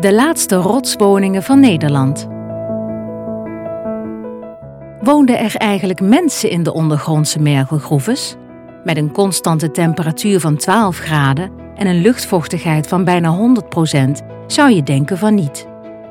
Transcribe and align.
De 0.00 0.14
laatste 0.14 0.56
rotswoningen 0.56 1.42
van 1.42 1.60
Nederland. 1.60 2.28
Woonden 5.00 5.38
er 5.38 5.56
eigenlijk 5.56 6.00
mensen 6.00 6.50
in 6.50 6.62
de 6.62 6.72
ondergrondse 6.72 7.40
mergelgroeves? 7.40 8.36
Met 8.84 8.96
een 8.96 9.12
constante 9.12 9.70
temperatuur 9.70 10.40
van 10.40 10.56
12 10.56 10.98
graden 10.98 11.50
en 11.76 11.86
een 11.86 12.00
luchtvochtigheid 12.00 12.86
van 12.86 13.04
bijna 13.04 13.38
100% 13.38 14.10
zou 14.46 14.70
je 14.70 14.82
denken 14.82 15.18
van 15.18 15.34
niet. 15.34 15.66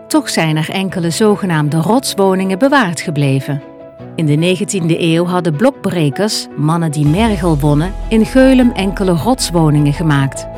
Toch 0.08 0.30
zijn 0.30 0.58
er 0.58 0.70
enkele 0.70 1.10
zogenaamde 1.10 1.78
rotswoningen 1.78 2.60
bewaard 2.60 3.02
gebleven. 3.02 3.62
In 4.16 4.26
de 4.26 4.58
19e 4.58 5.00
eeuw 5.00 5.26
hadden 5.26 5.56
blokbrekers, 5.56 6.48
mannen 6.56 6.92
die 6.92 7.06
mergel 7.06 7.60
wonnen, 7.60 7.94
in 8.10 8.26
Geulem 8.26 8.72
enkele 8.72 9.12
rotswoningen 9.12 9.94
gemaakt. 9.94 10.57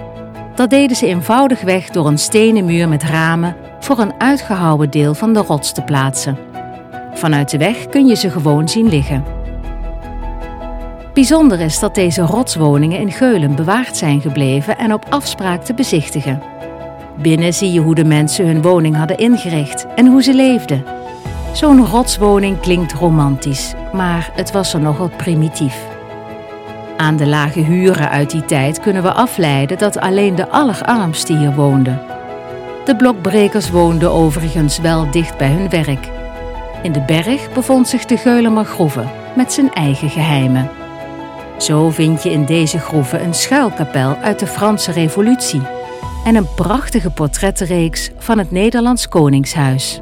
Dat 0.60 0.70
deden 0.70 0.98
ze 0.98 1.08
eenvoudigweg 1.08 1.90
door 1.90 2.08
een 2.08 2.18
stenen 2.18 2.66
muur 2.66 2.90
met 2.90 3.04
ramen 3.04 3.56
voor 3.80 4.00
een 4.00 4.14
uitgehouwen 4.18 4.90
deel 4.90 5.14
van 5.14 5.34
de 5.34 5.40
rots 5.40 5.72
te 5.72 5.82
plaatsen. 5.82 6.38
Vanuit 7.14 7.50
de 7.50 7.58
weg 7.58 7.88
kun 7.88 8.08
je 8.08 8.16
ze 8.16 8.30
gewoon 8.30 8.70
zien 8.70 8.90
liggen. 8.90 9.24
Bijzonder 11.14 11.60
is 11.60 11.80
dat 11.80 11.96
deze 11.96 12.22
rotswoningen 12.22 13.00
in 13.00 13.12
Geulen 13.12 13.56
bewaard 13.56 13.98
zijn 13.98 14.22
gebleven 14.22 14.78
en 14.78 14.94
op 14.94 15.06
afspraak 15.10 15.64
te 15.64 15.74
bezichtigen. 15.74 16.42
Binnen 17.22 17.54
zie 17.54 17.72
je 17.72 17.80
hoe 17.80 17.96
de 17.96 18.06
mensen 18.06 18.46
hun 18.46 18.62
woning 18.62 18.96
hadden 18.96 19.18
ingericht 19.18 19.86
en 19.96 20.08
hoe 20.08 20.24
ze 20.24 20.34
leefden. 20.34 20.84
Zo'n 21.54 21.86
rotswoning 21.86 22.60
klinkt 22.60 22.94
romantisch, 22.94 23.74
maar 23.94 24.32
het 24.34 24.52
was 24.52 24.74
er 24.74 24.80
nogal 24.80 25.10
primitief. 25.18 25.99
Aan 27.00 27.16
de 27.16 27.28
lage 27.28 27.60
huren 27.60 28.10
uit 28.10 28.30
die 28.30 28.46
tijd 28.46 28.80
kunnen 28.80 29.04
we 29.04 29.12
afleiden 29.12 29.78
dat 29.78 30.00
alleen 30.00 30.36
de 30.36 30.50
allerarmsten 30.50 31.38
hier 31.38 31.54
woonden. 31.54 32.02
De 32.86 32.96
blokbrekers 32.96 33.70
woonden 33.70 34.12
overigens 34.12 34.80
wel 34.80 35.12
dicht 35.12 35.38
bij 35.38 35.52
hun 35.52 35.70
werk. 35.70 36.10
In 36.82 36.92
de 36.92 37.02
berg 37.02 37.54
bevond 37.54 37.88
zich 37.88 38.06
de 38.06 38.18
Geulemer 38.18 38.66
Groeve 38.66 39.04
met 39.36 39.54
zijn 39.54 39.74
eigen 39.74 40.10
geheimen. 40.10 40.70
Zo 41.58 41.90
vind 41.90 42.24
je 42.24 42.32
in 42.32 42.46
deze 42.46 42.80
groeve 42.80 43.20
een 43.20 43.34
schuilkapel 43.34 44.16
uit 44.16 44.40
de 44.40 44.48
Franse 44.48 44.92
Revolutie 44.92 45.62
en 46.26 46.36
een 46.36 46.54
prachtige 46.56 47.10
portrettenreeks 47.10 48.10
van 48.18 48.38
het 48.38 48.52
Nederlands 48.52 49.08
Koningshuis. 49.08 50.02